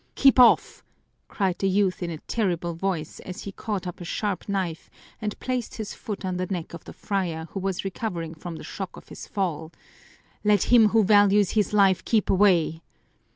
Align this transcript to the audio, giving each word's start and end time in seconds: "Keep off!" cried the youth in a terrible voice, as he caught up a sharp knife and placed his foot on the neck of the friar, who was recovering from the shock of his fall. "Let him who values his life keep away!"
"Keep 0.15 0.39
off!" 0.39 0.83
cried 1.27 1.59
the 1.59 1.69
youth 1.69 2.01
in 2.01 2.09
a 2.09 2.17
terrible 2.17 2.73
voice, 2.73 3.19
as 3.19 3.43
he 3.43 3.51
caught 3.51 3.85
up 3.85 4.01
a 4.01 4.03
sharp 4.03 4.49
knife 4.49 4.89
and 5.21 5.39
placed 5.39 5.75
his 5.75 5.93
foot 5.93 6.25
on 6.25 6.37
the 6.37 6.47
neck 6.47 6.73
of 6.73 6.83
the 6.85 6.91
friar, 6.91 7.45
who 7.51 7.59
was 7.59 7.85
recovering 7.85 8.33
from 8.33 8.55
the 8.55 8.63
shock 8.63 8.97
of 8.97 9.09
his 9.09 9.27
fall. 9.27 9.71
"Let 10.43 10.63
him 10.73 10.87
who 10.87 11.03
values 11.03 11.51
his 11.51 11.71
life 11.71 12.03
keep 12.03 12.31
away!" 12.31 12.81